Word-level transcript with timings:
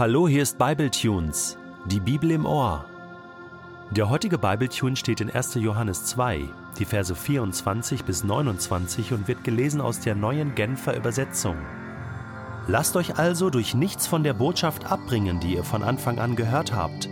Hallo, 0.00 0.26
hier 0.26 0.42
ist 0.42 0.56
Bibletunes, 0.56 1.58
die 1.84 2.00
Bibel 2.00 2.30
im 2.30 2.46
Ohr. 2.46 2.86
Der 3.90 4.08
heutige 4.08 4.38
Bibletune 4.38 4.96
steht 4.96 5.20
in 5.20 5.30
1. 5.30 5.56
Johannes 5.56 6.06
2, 6.06 6.48
die 6.78 6.86
Verse 6.86 7.14
24 7.14 8.06
bis 8.06 8.24
29 8.24 9.12
und 9.12 9.28
wird 9.28 9.44
gelesen 9.44 9.82
aus 9.82 10.00
der 10.00 10.14
neuen 10.14 10.54
Genfer 10.54 10.96
Übersetzung. 10.96 11.56
Lasst 12.66 12.96
euch 12.96 13.18
also 13.18 13.50
durch 13.50 13.74
nichts 13.74 14.06
von 14.06 14.22
der 14.22 14.32
Botschaft 14.32 14.90
abbringen, 14.90 15.38
die 15.38 15.52
ihr 15.52 15.64
von 15.64 15.82
Anfang 15.82 16.18
an 16.18 16.34
gehört 16.34 16.74
habt. 16.74 17.10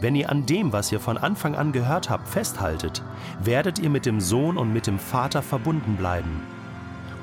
Wenn 0.00 0.14
ihr 0.14 0.30
an 0.30 0.46
dem, 0.46 0.72
was 0.72 0.92
ihr 0.92 1.00
von 1.00 1.18
Anfang 1.18 1.56
an 1.56 1.72
gehört 1.72 2.10
habt, 2.10 2.28
festhaltet, 2.28 3.02
werdet 3.42 3.80
ihr 3.80 3.90
mit 3.90 4.06
dem 4.06 4.20
Sohn 4.20 4.56
und 4.56 4.72
mit 4.72 4.86
dem 4.86 5.00
Vater 5.00 5.42
verbunden 5.42 5.96
bleiben. 5.96 6.44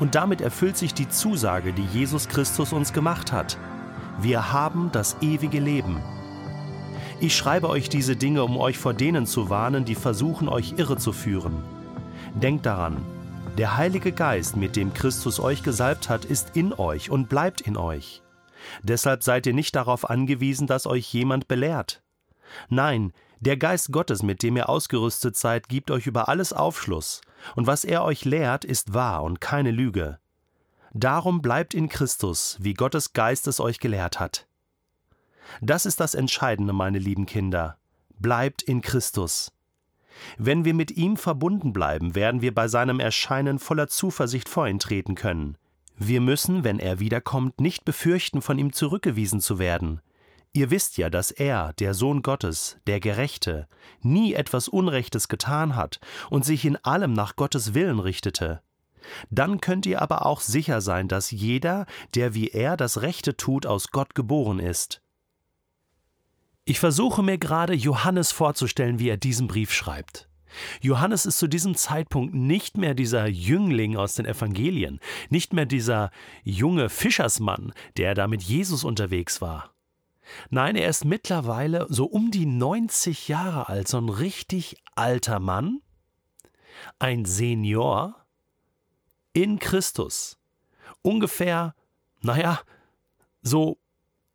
Und 0.02 0.16
damit 0.16 0.42
erfüllt 0.42 0.76
sich 0.76 0.94
die 0.94 1.08
Zusage, 1.08 1.72
die 1.72 1.86
Jesus 1.86 2.28
Christus 2.28 2.74
uns 2.74 2.92
gemacht 2.92 3.32
hat. 3.32 3.58
Wir 4.20 4.54
haben 4.54 4.92
das 4.92 5.18
ewige 5.22 5.60
Leben. 5.60 6.02
Ich 7.20 7.36
schreibe 7.36 7.70
euch 7.70 7.90
diese 7.90 8.16
Dinge, 8.16 8.44
um 8.44 8.58
euch 8.58 8.78
vor 8.78 8.94
denen 8.94 9.26
zu 9.26 9.50
warnen, 9.50 9.86
die 9.86 9.96
versuchen, 9.96 10.50
euch 10.50 10.76
irre 10.78 10.98
zu 10.98 11.12
führen. 11.12 11.64
Denkt 12.34 12.66
daran, 12.66 12.98
der 13.58 13.78
Heilige 13.78 14.12
Geist, 14.12 14.58
mit 14.58 14.76
dem 14.76 14.94
Christus 14.94 15.40
euch 15.40 15.64
gesalbt 15.64 16.10
hat, 16.10 16.26
ist 16.26 16.56
in 16.56 16.74
euch 16.74 17.10
und 17.10 17.30
bleibt 17.30 17.62
in 17.62 17.78
euch. 17.78 18.22
Deshalb 18.84 19.24
seid 19.24 19.48
ihr 19.48 19.54
nicht 19.54 19.76
darauf 19.76 20.10
angewiesen, 20.10 20.68
dass 20.68 20.88
euch 20.88 21.14
jemand 21.14 21.48
belehrt. 21.48 22.02
Nein, 22.70 23.14
der 23.40 23.58
Geist 23.58 23.92
Gottes, 23.92 24.24
mit 24.24 24.44
dem 24.44 24.58
ihr 24.58 24.70
ausgerüstet 24.70 25.36
seid, 25.38 25.70
gibt 25.70 25.92
euch 25.92 26.08
über 26.08 26.30
alles 26.30 26.52
Aufschluss, 26.52 27.22
und 27.56 27.68
was 27.68 27.86
er 27.86 28.04
euch 28.04 28.26
lehrt, 28.26 28.66
ist 28.66 28.94
wahr 28.94 29.24
und 29.24 29.40
keine 29.40 29.72
Lüge. 29.72 30.20
Darum 30.98 31.42
bleibt 31.42 31.74
in 31.74 31.90
Christus, 31.90 32.58
wie 32.62 32.74
Gottes 32.74 33.12
Geist 33.12 33.48
es 33.48 33.60
euch 33.60 33.80
gelehrt 33.80 34.22
hat. 34.22 34.48
Das 35.62 35.86
ist 35.86 36.00
das 36.00 36.16
Entscheidende, 36.16 36.72
meine 36.72 37.00
lieben 37.00 37.26
Kinder. 37.26 37.78
Bleibt 38.18 38.62
in 38.62 38.80
Christus. 38.80 39.52
Wenn 40.38 40.64
wir 40.64 40.74
mit 40.74 40.92
ihm 40.92 41.18
verbunden 41.18 41.74
bleiben, 41.74 42.16
werden 42.16 42.42
wir 42.42 42.56
bei 42.56 42.70
seinem 42.70 43.02
Erscheinen 43.02 43.60
voller 43.60 43.90
Zuversicht 43.90 44.48
vor 44.48 44.70
ihn 44.70 44.80
treten 44.80 45.16
können. 45.16 45.58
Wir 45.98 46.22
müssen, 46.22 46.64
wenn 46.64 46.80
er 46.80 47.02
wiederkommt, 47.02 47.60
nicht 47.60 47.84
befürchten, 47.84 48.42
von 48.42 48.58
ihm 48.58 48.72
zurückgewiesen 48.72 49.42
zu 49.42 49.60
werden. 49.60 50.00
Ihr 50.54 50.72
wisst 50.72 50.98
ja, 50.98 51.10
dass 51.10 51.30
er, 51.30 51.74
der 51.74 51.94
Sohn 51.94 52.22
Gottes, 52.22 52.78
der 52.88 53.02
Gerechte, 53.02 53.68
nie 54.02 54.34
etwas 54.34 54.70
Unrechtes 54.70 55.28
getan 55.28 55.76
hat 55.76 56.00
und 56.30 56.46
sich 56.46 56.64
in 56.64 56.78
allem 56.78 57.12
nach 57.12 57.36
Gottes 57.36 57.74
Willen 57.74 58.00
richtete. 58.00 58.62
Dann 59.30 59.62
könnt 59.62 59.86
ihr 59.86 60.02
aber 60.02 60.26
auch 60.26 60.42
sicher 60.42 60.82
sein, 60.82 61.08
dass 61.08 61.32
jeder, 61.32 61.86
der 62.14 62.34
wie 62.34 62.50
er 62.50 62.78
das 62.78 63.02
Rechte 63.02 63.38
tut, 63.38 63.66
aus 63.66 63.92
Gott 63.92 64.16
geboren 64.16 64.60
ist. 64.60 65.02
Ich 66.66 66.80
versuche 66.80 67.22
mir 67.22 67.38
gerade 67.38 67.74
Johannes 67.74 68.32
vorzustellen, 68.32 68.98
wie 68.98 69.10
er 69.10 69.18
diesen 69.18 69.48
Brief 69.48 69.72
schreibt. 69.72 70.28
Johannes 70.82 71.26
ist 71.26 71.38
zu 71.38 71.48
diesem 71.48 71.76
Zeitpunkt 71.76 72.34
nicht 72.34 72.78
mehr 72.78 72.94
dieser 72.94 73.28
Jüngling 73.28 73.98
aus 73.98 74.16
den 74.16 74.26
Evangelien, 74.26 75.00
nicht 75.30 75.54
mehr 75.54 75.66
dieser 75.66 76.12
junge 76.44 76.90
Fischersmann, 76.90 77.74
der 77.98 78.16
da 78.16 78.28
mit 78.28 78.42
Jesus 78.42 78.84
unterwegs 78.84 79.42
war. 79.42 79.76
Nein, 80.50 80.76
er 80.76 80.90
ist 80.90 81.06
mittlerweile 81.06 81.86
so 81.90 82.06
um 82.06 82.32
die 82.32 82.46
90 82.46 83.28
Jahre 83.28 83.70
alt, 83.70 83.88
so 83.88 83.98
ein 83.98 84.10
richtig 84.10 84.78
alter 84.96 85.40
Mann, 85.40 85.82
ein 87.00 87.26
Senior 87.26 88.25
in 89.36 89.60
Christus. 89.60 90.38
Ungefähr, 91.04 91.76
naja, 92.22 92.62
so 93.44 93.78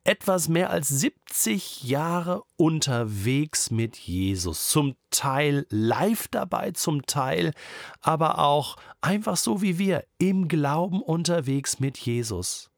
etwas 0.04 0.48
mehr 0.48 0.70
als 0.70 0.88
70 0.88 1.84
Jahre 1.84 2.42
unterwegs 2.56 3.70
mit 3.70 3.96
Jesus. 3.96 4.68
Zum 4.68 4.96
Teil 5.10 5.66
live 5.70 6.28
dabei, 6.28 6.70
zum 6.72 7.06
Teil 7.06 7.52
aber 8.00 8.38
auch 8.38 8.76
einfach 9.00 9.36
so 9.36 9.62
wie 9.62 9.78
wir 9.78 10.04
im 10.18 10.48
Glauben 10.48 11.02
unterwegs 11.02 11.80
mit 11.80 11.98
Jesus. 11.98 12.70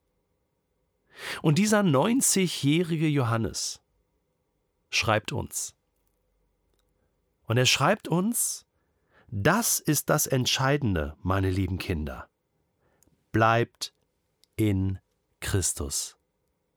Und 1.43 1.59
dieser 1.59 1.81
90-jährige 1.81 3.09
Johannes 3.09 3.81
schreibt 4.91 5.33
uns. 5.33 5.75
Und 7.47 7.57
er 7.57 7.67
schreibt 7.67 8.09
uns, 8.09 8.65
das 9.35 9.81
ist 9.81 10.11
das 10.11 10.27
Entscheidende, 10.27 11.17
meine 11.23 11.49
lieben 11.49 11.79
Kinder. 11.79 12.29
Bleibt 13.33 13.95
in 14.57 14.99
Christus. 15.41 16.19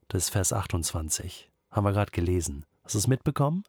Das 0.08 0.24
ist 0.24 0.30
Vers 0.30 0.54
28. 0.54 1.52
Haben 1.70 1.84
wir 1.84 1.92
gerade 1.92 2.12
gelesen. 2.12 2.66
Hast 2.86 2.96
du 2.96 3.00
es 3.00 3.08
mitbekommen? 3.08 3.66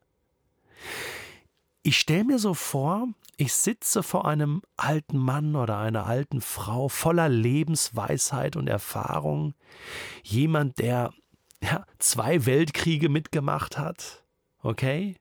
Ich 1.82 1.98
stelle 1.98 2.22
mir 2.22 2.38
so 2.38 2.54
vor, 2.54 3.08
ich 3.36 3.54
sitze 3.54 4.04
vor 4.04 4.24
einem 4.24 4.62
alten 4.76 5.18
Mann 5.18 5.56
oder 5.56 5.78
einer 5.78 6.06
alten 6.06 6.40
Frau 6.40 6.88
voller 6.88 7.28
Lebensweisheit 7.28 8.54
und 8.54 8.68
Erfahrung. 8.68 9.54
Jemand, 10.22 10.78
der 10.78 11.12
ja, 11.60 11.84
zwei 11.98 12.46
Weltkriege 12.46 13.08
mitgemacht 13.08 13.78
hat. 13.78 14.22
Okay? 14.62 15.16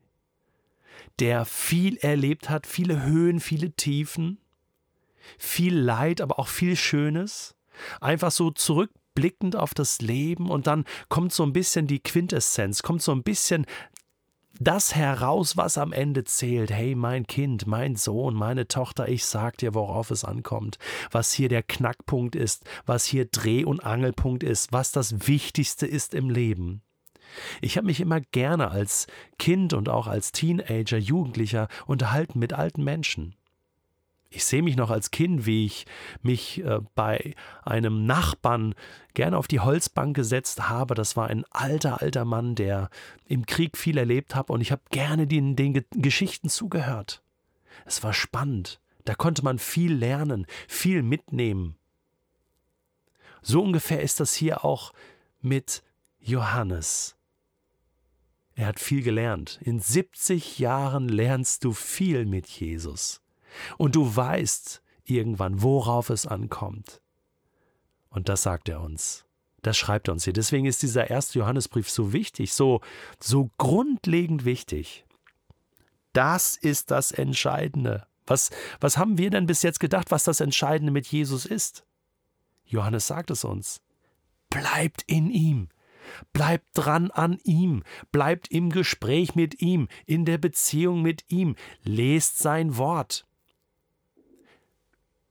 Der 1.19 1.45
viel 1.45 1.97
erlebt 1.97 2.49
hat, 2.49 2.67
viele 2.67 3.03
Höhen, 3.03 3.39
viele 3.39 3.71
Tiefen, 3.71 4.39
viel 5.37 5.77
Leid, 5.77 6.21
aber 6.21 6.39
auch 6.39 6.47
viel 6.47 6.75
Schönes. 6.75 7.55
Einfach 7.99 8.31
so 8.31 8.51
zurück 8.51 8.91
blickend 9.15 9.55
auf 9.55 9.73
das 9.73 10.01
Leben 10.01 10.49
und 10.49 10.67
dann 10.67 10.83
kommt 11.09 11.31
so 11.31 11.43
ein 11.43 11.53
bisschen 11.53 11.87
die 11.87 11.99
Quintessenz, 11.99 12.83
kommt 12.83 13.01
so 13.01 13.13
ein 13.13 13.23
bisschen 13.23 13.65
das 14.59 14.95
heraus, 14.95 15.57
was 15.57 15.77
am 15.77 15.91
Ende 15.91 16.23
zählt. 16.23 16.71
Hey, 16.71 16.95
mein 16.95 17.27
Kind, 17.27 17.67
mein 17.67 17.95
Sohn, 17.95 18.35
meine 18.35 18.67
Tochter, 18.67 19.09
ich 19.09 19.25
sag 19.25 19.57
dir, 19.57 19.73
worauf 19.73 20.11
es 20.11 20.23
ankommt, 20.23 20.77
was 21.11 21.33
hier 21.33 21.49
der 21.49 21.63
Knackpunkt 21.63 22.35
ist, 22.35 22.63
was 22.85 23.05
hier 23.05 23.25
Dreh- 23.25 23.65
und 23.65 23.83
Angelpunkt 23.83 24.43
ist, 24.43 24.71
was 24.71 24.91
das 24.91 25.27
Wichtigste 25.27 25.87
ist 25.87 26.13
im 26.13 26.29
Leben. 26.29 26.81
Ich 27.61 27.77
habe 27.77 27.87
mich 27.87 27.99
immer 27.99 28.21
gerne 28.21 28.71
als 28.71 29.07
Kind 29.37 29.73
und 29.73 29.89
auch 29.89 30.07
als 30.07 30.31
Teenager, 30.31 30.97
Jugendlicher 30.97 31.67
unterhalten 31.85 32.39
mit 32.39 32.53
alten 32.53 32.83
Menschen. 32.83 33.35
Ich 34.29 34.43
sehe 34.43 34.61
mich 34.61 34.75
noch 34.75 34.89
als 34.89 35.11
Kind, 35.11 35.45
wie 35.45 35.65
ich 35.65 35.85
mich 36.21 36.61
äh, 36.63 36.79
bei 36.93 37.35
einem 37.63 38.05
Nachbarn 38.05 38.75
gerne 39.13 39.37
auf 39.37 39.47
die 39.47 39.61
Holzbank 39.61 40.13
gesetzt 40.13 40.67
habe. 40.67 40.93
Das 40.93 41.15
war 41.15 41.27
ein 41.27 41.45
alter, 41.51 42.01
alter 42.01 42.25
Mann, 42.25 42.55
der 42.55 42.89
im 43.27 43.45
Krieg 43.45 43.77
viel 43.77 43.97
erlebt 43.97 44.35
hat 44.35 44.49
und 44.49 44.59
ich 44.59 44.73
habe 44.73 44.81
gerne 44.89 45.25
den, 45.25 45.55
den 45.55 45.85
Geschichten 45.91 46.49
zugehört. 46.49 47.23
Es 47.85 48.03
war 48.03 48.13
spannend. 48.13 48.81
Da 49.05 49.15
konnte 49.15 49.43
man 49.43 49.59
viel 49.59 49.93
lernen, 49.93 50.47
viel 50.67 51.01
mitnehmen. 51.01 51.77
So 53.41 53.61
ungefähr 53.61 54.01
ist 54.01 54.19
das 54.19 54.33
hier 54.33 54.65
auch 54.65 54.91
mit 55.41 55.83
Johannes. 56.27 57.15
Er 58.55 58.65
hat 58.65 58.79
viel 58.79 59.03
gelernt. 59.03 59.59
In 59.61 59.79
70 59.79 60.57
Jahren 60.57 61.07
lernst 61.07 61.63
du 61.63 61.71
viel 61.71 62.25
mit 62.25 62.47
Jesus. 62.47 63.21
Und 63.77 63.95
du 63.95 64.15
weißt 64.15 64.81
irgendwann, 65.03 65.61
worauf 65.61 66.09
es 66.09 66.25
ankommt. 66.25 67.01
Und 68.09 68.27
das 68.27 68.41
sagt 68.41 68.69
er 68.69 68.81
uns. 68.81 69.25
Das 69.61 69.77
schreibt 69.77 70.07
er 70.07 70.13
uns 70.13 70.23
hier. 70.23 70.33
Deswegen 70.33 70.65
ist 70.65 70.81
dieser 70.81 71.11
erste 71.11 71.37
Johannesbrief 71.37 71.91
so 71.91 72.11
wichtig, 72.11 72.53
so, 72.53 72.81
so 73.19 73.51
grundlegend 73.59 74.45
wichtig. 74.45 75.05
Das 76.13 76.57
ist 76.57 76.89
das 76.89 77.11
Entscheidende. 77.11 78.07
Was, 78.25 78.49
was 78.79 78.97
haben 78.97 79.19
wir 79.19 79.29
denn 79.29 79.45
bis 79.45 79.61
jetzt 79.61 79.79
gedacht, 79.79 80.09
was 80.09 80.23
das 80.23 80.39
Entscheidende 80.39 80.91
mit 80.91 81.05
Jesus 81.05 81.45
ist? 81.45 81.85
Johannes 82.63 83.05
sagt 83.05 83.29
es 83.29 83.43
uns. 83.43 83.79
Bleibt 84.49 85.03
in 85.03 85.29
ihm. 85.29 85.69
Bleibt 86.33 86.67
dran 86.73 87.11
an 87.11 87.39
ihm, 87.43 87.83
bleibt 88.11 88.49
im 88.49 88.69
Gespräch 88.69 89.35
mit 89.35 89.61
ihm, 89.61 89.87
in 90.05 90.25
der 90.25 90.37
Beziehung 90.37 91.01
mit 91.01 91.25
ihm, 91.29 91.55
lest 91.83 92.39
sein 92.39 92.77
Wort. 92.77 93.25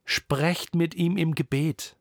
Sprecht 0.04 0.74
mit 0.74 0.94
ihm 0.94 1.16
im 1.16 1.34
Gebet. 1.34 1.96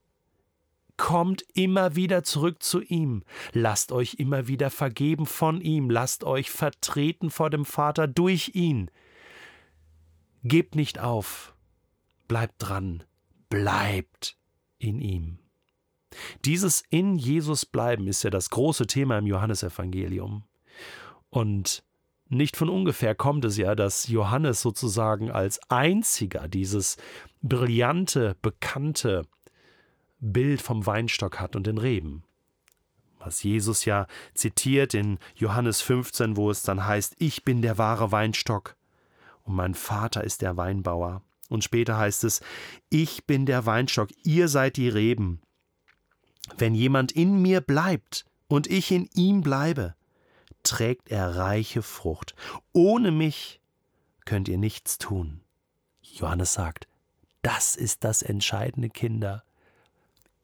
Kommt 0.97 1.43
immer 1.53 1.95
wieder 1.95 2.23
zurück 2.23 2.61
zu 2.61 2.81
ihm. 2.81 3.23
Lasst 3.51 3.91
euch 3.91 4.15
immer 4.15 4.47
wieder 4.47 4.69
vergeben 4.69 5.25
von 5.25 5.59
ihm. 5.59 5.89
Lasst 5.89 6.23
euch 6.23 6.51
vertreten 6.51 7.31
vor 7.31 7.49
dem 7.49 7.65
Vater 7.65 8.07
durch 8.07 8.51
ihn. 8.53 8.91
Gebt 10.43 10.75
nicht 10.75 10.99
auf. 10.99 11.55
Bleibt 12.27 12.55
dran. 12.59 13.03
Bleibt 13.49 14.37
in 14.77 14.99
ihm. 14.99 15.39
Dieses 16.45 16.83
in 16.89 17.17
Jesus 17.17 17.65
bleiben 17.65 18.07
ist 18.07 18.23
ja 18.23 18.29
das 18.29 18.49
große 18.49 18.87
Thema 18.87 19.17
im 19.17 19.27
Johannesevangelium. 19.27 20.43
Und 21.29 21.83
nicht 22.29 22.57
von 22.57 22.69
ungefähr 22.69 23.15
kommt 23.15 23.45
es 23.45 23.57
ja, 23.57 23.75
dass 23.75 24.07
Johannes 24.07 24.61
sozusagen 24.61 25.31
als 25.31 25.59
einziger 25.69 26.47
dieses 26.47 26.97
brillante, 27.41 28.35
bekannte 28.41 29.23
Bild 30.19 30.61
vom 30.61 30.85
Weinstock 30.85 31.39
hat 31.39 31.55
und 31.55 31.67
den 31.67 31.77
Reben. 31.77 32.23
was 33.19 33.41
Jesus 33.41 33.85
ja 33.85 34.07
zitiert 34.33 34.93
in 34.93 35.17
Johannes 35.35 35.81
15, 35.81 36.35
wo 36.35 36.51
es 36.51 36.61
dann 36.61 36.85
heißt, 36.85 37.15
ich 37.19 37.45
bin 37.45 37.61
der 37.61 37.77
wahre 37.77 38.11
Weinstock 38.11 38.75
und 39.43 39.55
mein 39.55 39.75
Vater 39.75 40.23
ist 40.23 40.41
der 40.41 40.57
Weinbauer. 40.57 41.21
Und 41.49 41.63
später 41.63 41.97
heißt 41.97 42.23
es, 42.23 42.41
ich 42.89 43.25
bin 43.25 43.45
der 43.45 43.65
Weinstock, 43.65 44.09
ihr 44.23 44.47
seid 44.47 44.77
die 44.77 44.89
Reben. 44.89 45.41
Wenn 46.57 46.75
jemand 46.75 47.11
in 47.11 47.41
mir 47.41 47.61
bleibt 47.61 48.25
und 48.47 48.67
ich 48.67 48.91
in 48.91 49.09
ihm 49.13 49.41
bleibe, 49.41 49.95
trägt 50.63 51.09
er 51.09 51.35
reiche 51.35 51.81
Frucht. 51.81 52.35
Ohne 52.71 53.11
mich 53.11 53.59
könnt 54.25 54.47
ihr 54.47 54.57
nichts 54.57 54.97
tun. 54.97 55.41
Johannes 56.01 56.53
sagt, 56.53 56.87
das 57.41 57.75
ist 57.75 58.03
das 58.03 58.21
entscheidende, 58.21 58.89
Kinder 58.89 59.43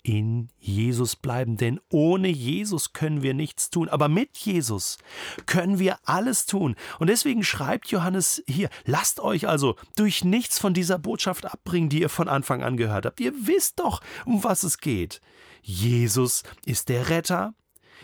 in 0.01 0.48
Jesus 0.60 1.16
bleiben, 1.16 1.57
denn 1.57 1.80
ohne 1.90 2.30
Jesus 2.30 2.94
können 2.94 3.22
wir 3.22 3.34
nichts 3.34 3.69
tun, 3.69 3.90
aber 3.90 4.07
mit 4.07 4.38
Jesus 4.38 4.98
können 5.46 5.78
wir 5.78 6.00
alles 6.06 6.46
tun. 6.46 6.75
Und 7.00 7.07
deswegen 7.07 7.44
schreibt 7.44 7.90
Johannes 7.90 8.42
hier, 8.48 8.69
lasst 8.86 9.19
euch 9.19 9.48
also 9.48 9.75
durch 9.96 10.24
nichts 10.24 10.57
von 10.57 10.74
dieser 10.74 10.98
Botschaft 10.98 11.46
abbringen, 11.46 11.90
die 11.90 12.01
ihr 12.01 12.10
von 12.10 12.30
Anfang 12.30 12.63
an 12.63 12.78
gehört 12.78 13.06
habt. 13.06 13.19
Ihr 13.19 13.34
wisst 13.46 13.80
doch, 13.80 14.01
um 14.25 14.44
was 14.44 14.63
es 14.63 14.78
geht. 14.78 15.22
Jesus 15.61 16.44
ist 16.65 16.89
der 16.89 17.09
Retter, 17.09 17.53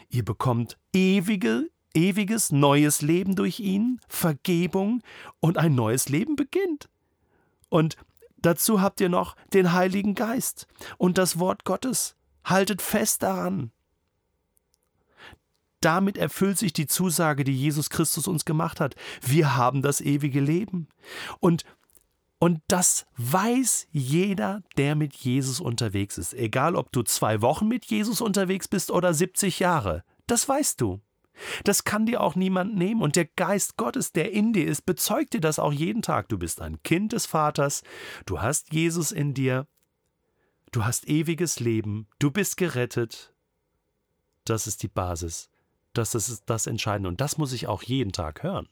ihr 0.10 0.24
bekommt 0.24 0.78
ewige, 0.94 1.70
ewiges 1.94 2.52
neues 2.52 3.02
Leben 3.02 3.36
durch 3.36 3.60
ihn, 3.60 4.00
Vergebung 4.08 5.02
und 5.40 5.58
ein 5.58 5.76
neues 5.76 6.10
Leben 6.10 6.36
beginnt. 6.36 6.90
Und 7.70 7.98
Dazu 8.46 8.80
habt 8.80 9.02
ihr 9.02 9.10
noch 9.10 9.36
den 9.54 9.74
Heiligen 9.74 10.14
Geist 10.14 10.68
und 11.00 11.18
das 11.18 11.40
Wort 11.40 11.66
Gottes. 11.66 12.16
Haltet 12.44 12.80
fest 12.80 13.24
daran. 13.24 13.72
Damit 15.82 16.16
erfüllt 16.16 16.60
sich 16.60 16.72
die 16.72 16.86
Zusage, 16.86 17.44
die 17.44 17.58
Jesus 17.58 17.90
Christus 17.90 18.28
uns 18.28 18.46
gemacht 18.46 18.80
hat. 18.80 18.94
Wir 19.20 19.56
haben 19.56 19.82
das 19.82 20.00
ewige 20.00 20.42
Leben. 20.42 20.88
Und, 21.40 21.64
und 22.46 22.62
das 22.68 23.08
weiß 23.18 23.88
jeder, 23.90 24.62
der 24.78 24.94
mit 24.94 25.16
Jesus 25.16 25.60
unterwegs 25.60 26.20
ist. 26.20 26.36
Egal, 26.36 26.76
ob 26.76 26.92
du 26.92 27.02
zwei 27.02 27.42
Wochen 27.42 27.68
mit 27.68 27.86
Jesus 27.86 28.22
unterwegs 28.22 28.68
bist 28.68 28.92
oder 28.92 29.16
70 29.16 29.58
Jahre. 29.58 30.04
Das 30.28 30.48
weißt 30.48 30.80
du. 30.80 31.02
Das 31.64 31.86
kann 31.86 32.06
dir 32.06 32.22
auch 32.22 32.36
niemand 32.36 32.76
nehmen. 32.76 33.02
Und 33.02 33.16
der 33.16 33.26
Geist 33.26 33.78
Gottes, 33.78 34.12
der 34.12 34.32
in 34.32 34.54
dir 34.54 34.68
ist, 34.68 34.86
bezeugt 34.86 35.34
dir 35.34 35.42
das 35.42 35.58
auch 35.58 35.74
jeden 35.74 36.04
Tag. 36.04 36.30
Du 36.30 36.38
bist 36.38 36.62
ein 36.62 36.84
Kind 36.84 37.14
des 37.14 37.26
Vaters, 37.26 37.82
du 38.28 38.40
hast 38.40 38.72
Jesus 38.72 39.12
in 39.12 39.34
dir, 39.34 39.66
du 40.72 40.86
hast 40.86 41.10
ewiges 41.10 41.60
Leben, 41.60 42.06
du 42.20 42.30
bist 42.30 42.58
gerettet. 42.58 43.34
Das 44.44 44.68
ist 44.68 44.84
die 44.84 44.88
Basis. 44.88 45.50
Das 45.94 46.14
ist 46.14 46.44
das 46.46 46.68
Entscheidende. 46.68 47.10
Und 47.10 47.22
das 47.22 47.40
muss 47.40 47.54
ich 47.54 47.66
auch 47.66 47.82
jeden 47.82 48.12
Tag 48.12 48.44
hören. 48.44 48.68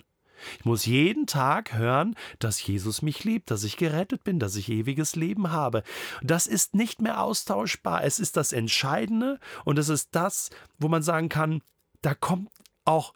Ich 0.59 0.65
muss 0.65 0.85
jeden 0.85 1.27
Tag 1.27 1.73
hören, 1.73 2.15
dass 2.39 2.65
Jesus 2.65 3.01
mich 3.01 3.23
liebt, 3.23 3.51
dass 3.51 3.63
ich 3.63 3.77
gerettet 3.77 4.23
bin, 4.23 4.39
dass 4.39 4.55
ich 4.55 4.69
ewiges 4.69 5.15
Leben 5.15 5.51
habe. 5.51 5.83
Das 6.21 6.47
ist 6.47 6.75
nicht 6.75 7.01
mehr 7.01 7.21
austauschbar. 7.21 8.03
Es 8.03 8.19
ist 8.19 8.37
das 8.37 8.53
Entscheidende 8.53 9.39
und 9.65 9.79
es 9.79 9.89
ist 9.89 10.09
das, 10.11 10.49
wo 10.79 10.87
man 10.87 11.03
sagen 11.03 11.29
kann, 11.29 11.61
da 12.01 12.13
kommt 12.13 12.49
auch 12.85 13.13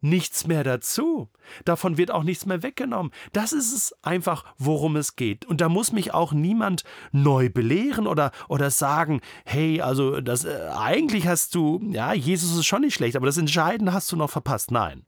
nichts 0.00 0.46
mehr 0.46 0.64
dazu. 0.64 1.28
Davon 1.64 1.96
wird 1.96 2.10
auch 2.10 2.22
nichts 2.22 2.46
mehr 2.46 2.62
weggenommen. 2.62 3.12
Das 3.32 3.52
ist 3.52 3.72
es 3.72 3.94
einfach, 4.02 4.44
worum 4.56 4.96
es 4.96 5.16
geht. 5.16 5.44
Und 5.44 5.60
da 5.60 5.68
muss 5.68 5.92
mich 5.92 6.14
auch 6.14 6.32
niemand 6.32 6.84
neu 7.10 7.48
belehren 7.48 8.06
oder, 8.06 8.30
oder 8.48 8.70
sagen, 8.70 9.20
hey, 9.44 9.80
also 9.80 10.20
das 10.20 10.44
äh, 10.44 10.70
eigentlich 10.76 11.26
hast 11.26 11.54
du, 11.54 11.80
ja, 11.90 12.12
Jesus 12.12 12.56
ist 12.56 12.66
schon 12.66 12.82
nicht 12.82 12.94
schlecht, 12.94 13.16
aber 13.16 13.26
das 13.26 13.38
Entscheidende 13.38 13.92
hast 13.92 14.10
du 14.12 14.16
noch 14.16 14.30
verpasst. 14.30 14.70
Nein. 14.70 15.04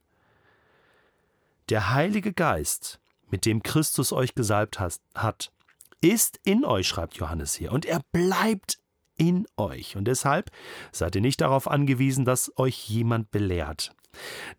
Der 1.71 1.93
Heilige 1.93 2.33
Geist, 2.33 2.99
mit 3.29 3.45
dem 3.45 3.63
Christus 3.63 4.11
euch 4.11 4.35
gesalbt 4.35 4.81
hat, 4.81 5.53
ist 6.01 6.37
in 6.43 6.65
euch, 6.65 6.85
schreibt 6.85 7.15
Johannes 7.15 7.55
hier, 7.55 7.71
und 7.71 7.85
er 7.85 8.01
bleibt 8.11 8.79
in 9.15 9.47
euch. 9.55 9.95
Und 9.95 10.03
deshalb 10.03 10.51
seid 10.91 11.15
ihr 11.15 11.21
nicht 11.21 11.39
darauf 11.39 11.69
angewiesen, 11.69 12.25
dass 12.25 12.51
euch 12.57 12.89
jemand 12.89 13.31
belehrt. 13.31 13.95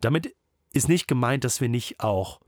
Damit 0.01 0.35
ist 0.71 0.89
nicht 0.89 1.07
gemeint, 1.07 1.43
dass 1.43 1.61
wir 1.61 1.69
nicht 1.69 1.99
auch 1.99 2.39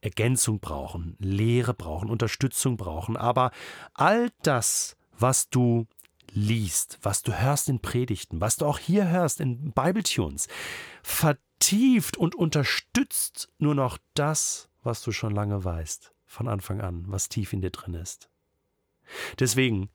Ergänzung 0.00 0.60
brauchen, 0.60 1.16
Lehre 1.18 1.74
brauchen, 1.74 2.08
Unterstützung 2.08 2.76
brauchen, 2.76 3.16
aber 3.16 3.50
all 3.94 4.30
das, 4.42 4.96
was 5.18 5.50
du 5.50 5.88
liest, 6.32 7.00
was 7.02 7.22
du 7.22 7.32
hörst 7.32 7.68
in 7.68 7.80
Predigten, 7.80 8.40
was 8.40 8.58
du 8.58 8.66
auch 8.66 8.78
hier 8.78 9.08
hörst 9.08 9.40
in 9.40 9.72
Bibletunes, 9.72 10.46
vertieft 11.58 12.16
und 12.16 12.34
unterstützt 12.34 13.48
nur 13.58 13.74
noch 13.74 13.98
das, 14.14 14.68
was 14.82 15.02
du 15.02 15.12
schon 15.12 15.34
lange 15.34 15.64
weißt, 15.64 16.12
von 16.26 16.48
Anfang 16.48 16.80
an, 16.80 17.04
was 17.08 17.28
tief 17.28 17.52
in 17.52 17.62
dir 17.62 17.70
drin 17.70 17.94
ist. 17.94 18.28
Deswegen 19.38 19.88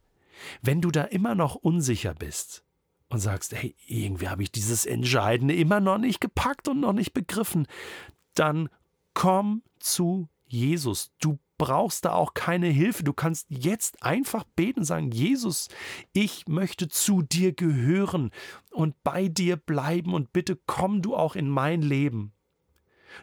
wenn 0.62 0.82
du 0.82 0.92
da 0.92 1.04
immer 1.04 1.36
noch 1.36 1.56
unsicher 1.56 2.14
bist 2.14 2.64
und 3.10 3.20
sagst, 3.20 3.54
hey, 3.54 3.76
irgendwie 3.88 4.30
habe 4.30 4.44
ich 4.44 4.52
dieses 4.52 4.86
Entscheidende 4.86 5.56
immer 5.56 5.80
noch 5.80 5.98
nicht 5.98 6.22
gepackt 6.22 6.68
und 6.68 6.80
noch 6.80 6.94
nicht 6.94 7.14
begriffen, 7.14 7.68
dann 8.36 8.70
komm 9.14 9.64
zu 9.80 10.30
Jesus. 10.46 11.12
Du 11.20 11.40
brauchst 11.60 12.06
da 12.06 12.14
auch 12.14 12.34
keine 12.34 12.68
Hilfe. 12.68 13.04
Du 13.04 13.14
kannst 13.14 13.46
jetzt 13.50 14.02
einfach 14.02 14.44
beten 14.56 14.80
und 14.80 14.86
sagen, 14.86 15.12
Jesus, 15.12 15.68
ich 16.14 16.48
möchte 16.48 16.88
zu 16.88 17.22
dir 17.22 17.54
gehören 17.54 18.32
und 18.72 18.96
bei 19.04 19.28
dir 19.28 19.58
bleiben 19.58 20.16
und 20.16 20.34
bitte 20.34 20.58
komm 20.66 21.04
du 21.04 21.16
auch 21.16 21.36
in 21.36 21.48
mein 21.50 21.84
Leben 21.84 22.34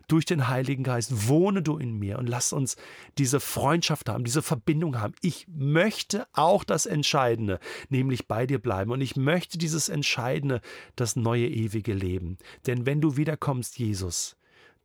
durch 0.09 0.25
den 0.25 0.49
Heiligen 0.49 0.85
Geist, 0.85 1.29
wohne 1.29 1.63
du 1.63 1.79
in 1.79 1.99
mir 1.99 2.19
und 2.19 2.29
lass 2.29 2.53
uns 2.53 2.77
diese 3.19 3.41
Freundschaft 3.41 4.09
haben, 4.09 4.25
diese 4.25 4.43
Verbindung 4.43 5.01
haben. 5.01 5.15
Ich 5.23 5.47
möchte 5.49 6.27
auch 6.33 6.65
das 6.65 6.87
Entscheidende, 6.87 7.59
nämlich 7.89 8.29
bei 8.29 8.47
dir 8.47 8.59
bleiben. 8.59 8.91
Und 8.91 9.01
ich 9.01 9.17
möchte 9.17 9.59
dieses 9.59 9.89
Entscheidende, 9.89 10.61
das 10.97 11.17
neue 11.17 11.49
ewige 11.49 11.95
Leben. 11.95 12.37
Denn 12.67 12.87
wenn 12.87 13.01
du 13.01 13.17
wiederkommst, 13.17 13.79
Jesus, 13.79 14.37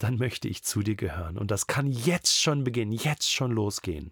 dann 0.04 0.18
möchte 0.18 0.48
ich 0.48 0.64
zu 0.64 0.82
dir 0.82 0.96
gehören. 0.96 1.38
Und 1.38 1.52
das 1.52 1.68
kann 1.68 1.92
jetzt 1.92 2.40
schon 2.40 2.64
beginnen, 2.64 2.92
jetzt 2.92 3.32
schon 3.32 3.52
losgehen. 3.52 4.12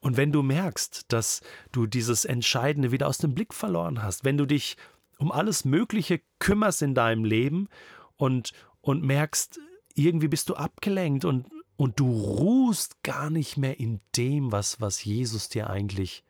Und 0.00 0.16
wenn 0.16 0.32
du 0.32 0.42
merkst, 0.42 1.12
dass 1.12 1.40
du 1.72 1.86
dieses 1.86 2.24
Entscheidende 2.24 2.92
wieder 2.92 3.06
aus 3.06 3.18
dem 3.18 3.34
Blick 3.34 3.54
verloren 3.54 4.02
hast, 4.02 4.24
wenn 4.24 4.36
du 4.36 4.46
dich 4.46 4.76
um 5.18 5.32
alles 5.32 5.64
Mögliche 5.64 6.20
kümmerst 6.38 6.82
in 6.82 6.94
deinem 6.94 7.24
Leben 7.24 7.68
und, 8.16 8.52
und 8.80 9.02
merkst, 9.02 9.60
irgendwie 9.94 10.28
bist 10.28 10.48
du 10.48 10.54
abgelenkt 10.56 11.24
und, 11.24 11.46
und 11.76 11.98
du 12.00 12.10
ruhst 12.10 13.02
gar 13.02 13.30
nicht 13.30 13.56
mehr 13.56 13.78
in 13.80 14.00
dem, 14.16 14.52
was, 14.52 14.80
was 14.80 15.04
Jesus 15.04 15.48
dir 15.48 15.70
eigentlich, 15.70 16.24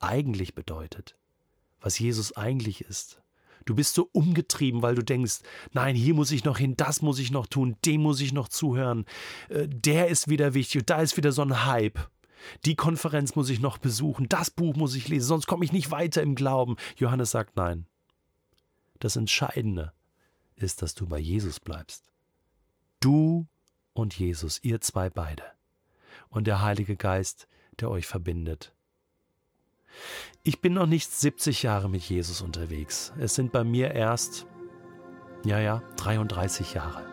eigentlich 0.00 0.54
bedeutet, 0.54 1.16
was 1.80 1.98
Jesus 1.98 2.36
eigentlich 2.36 2.82
ist. 2.82 3.22
Du 3.64 3.74
bist 3.74 3.94
so 3.94 4.08
umgetrieben, 4.12 4.82
weil 4.82 4.94
du 4.94 5.02
denkst, 5.02 5.40
nein, 5.72 5.94
hier 5.94 6.14
muss 6.14 6.30
ich 6.30 6.44
noch 6.44 6.58
hin, 6.58 6.76
das 6.76 7.02
muss 7.02 7.18
ich 7.18 7.30
noch 7.30 7.46
tun, 7.46 7.76
dem 7.84 8.02
muss 8.02 8.20
ich 8.20 8.32
noch 8.32 8.48
zuhören, 8.48 9.04
äh, 9.48 9.68
der 9.68 10.08
ist 10.08 10.28
wieder 10.28 10.54
wichtig 10.54 10.86
da 10.86 11.00
ist 11.00 11.16
wieder 11.16 11.32
so 11.32 11.42
ein 11.42 11.66
Hype. 11.66 11.98
Die 12.64 12.74
Konferenz 12.74 13.36
muss 13.36 13.50
ich 13.50 13.60
noch 13.60 13.78
besuchen, 13.78 14.28
das 14.28 14.50
Buch 14.50 14.74
muss 14.74 14.94
ich 14.94 15.08
lesen, 15.08 15.26
sonst 15.26 15.46
komme 15.46 15.64
ich 15.64 15.72
nicht 15.72 15.90
weiter 15.90 16.22
im 16.22 16.34
Glauben. 16.34 16.76
Johannes 16.96 17.30
sagt 17.30 17.56
nein. 17.56 17.86
Das 18.98 19.16
Entscheidende 19.16 19.92
ist, 20.56 20.82
dass 20.82 20.94
du 20.94 21.06
bei 21.06 21.18
Jesus 21.18 21.60
bleibst. 21.60 22.10
Du 23.00 23.46
und 23.92 24.18
Jesus, 24.18 24.62
ihr 24.62 24.80
zwei 24.80 25.10
beide. 25.10 25.44
Und 26.28 26.46
der 26.46 26.62
Heilige 26.62 26.96
Geist, 26.96 27.48
der 27.78 27.90
euch 27.90 28.06
verbindet. 28.06 28.74
Ich 30.42 30.60
bin 30.60 30.74
noch 30.74 30.86
nicht 30.86 31.10
70 31.10 31.62
Jahre 31.62 31.88
mit 31.88 32.02
Jesus 32.02 32.40
unterwegs. 32.40 33.12
Es 33.18 33.34
sind 33.34 33.52
bei 33.52 33.64
mir 33.64 33.92
erst, 33.92 34.46
ja, 35.44 35.58
ja, 35.58 35.82
33 35.96 36.74
Jahre. 36.74 37.04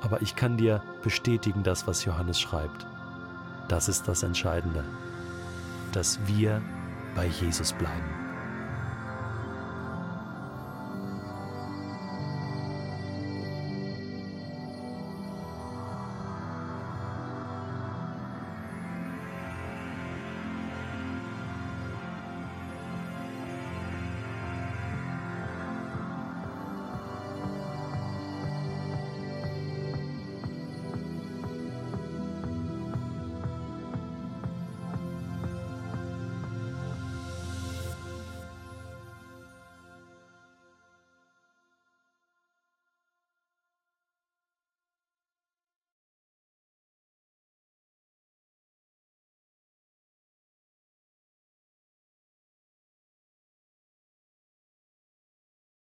Aber 0.00 0.22
ich 0.22 0.34
kann 0.34 0.56
dir 0.56 0.82
bestätigen, 1.02 1.62
das, 1.62 1.86
was 1.86 2.04
Johannes 2.04 2.40
schreibt. 2.40 2.86
Das 3.68 3.88
ist 3.88 4.08
das 4.08 4.24
Entscheidende, 4.24 4.84
dass 5.92 6.18
wir 6.26 6.60
bei 7.14 7.26
Jesus 7.26 7.72
bleiben. 7.72 8.21